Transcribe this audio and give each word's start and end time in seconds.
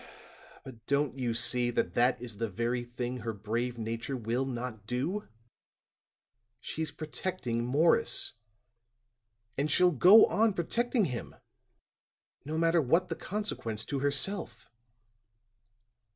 "But 0.63 0.87
don't 0.87 1.15
you 1.19 1.35
see 1.35 1.69
that 1.69 1.93
that 1.93 2.19
is 2.19 2.37
the 2.37 2.49
very 2.49 2.83
thing 2.83 3.17
that 3.17 3.21
her 3.21 3.33
brave 3.33 3.77
nature 3.77 4.17
will 4.17 4.45
not 4.45 4.87
do? 4.87 5.27
She's 6.59 6.89
protecting 6.89 7.63
Morris; 7.63 8.33
and 9.59 9.69
she'll 9.69 9.91
go 9.91 10.25
on 10.25 10.53
protecting 10.55 11.05
him, 11.05 11.35
no 12.43 12.57
matter 12.57 12.81
what 12.81 13.09
the 13.09 13.15
consequence 13.15 13.85
to 13.85 13.99
herself." 13.99 14.71